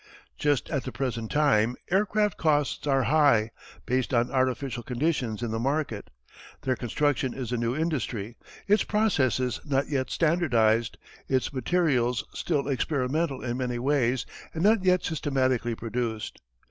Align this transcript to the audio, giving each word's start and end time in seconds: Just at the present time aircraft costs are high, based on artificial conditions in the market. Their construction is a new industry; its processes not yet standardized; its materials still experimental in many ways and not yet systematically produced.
Just 0.39 0.71
at 0.71 0.83
the 0.83 0.91
present 0.91 1.29
time 1.29 1.75
aircraft 1.91 2.35
costs 2.35 2.87
are 2.87 3.03
high, 3.03 3.51
based 3.85 4.15
on 4.15 4.31
artificial 4.31 4.81
conditions 4.81 5.43
in 5.43 5.51
the 5.51 5.59
market. 5.59 6.09
Their 6.63 6.75
construction 6.75 7.35
is 7.35 7.51
a 7.51 7.57
new 7.57 7.75
industry; 7.75 8.35
its 8.67 8.83
processes 8.83 9.59
not 9.63 9.89
yet 9.89 10.09
standardized; 10.09 10.97
its 11.27 11.53
materials 11.53 12.25
still 12.33 12.67
experimental 12.67 13.43
in 13.43 13.57
many 13.57 13.77
ways 13.77 14.25
and 14.55 14.63
not 14.63 14.83
yet 14.83 15.03
systematically 15.05 15.75
produced. 15.75 16.41